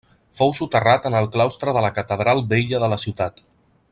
Fou 0.37 0.53
soterrat 0.59 1.05
en 1.09 1.17
el 1.19 1.27
claustre 1.35 1.75
de 1.77 1.85
la 1.87 1.93
Catedral 1.99 2.43
vella 2.55 2.83
de 2.87 2.93
la 2.95 3.01
ciutat. 3.07 3.41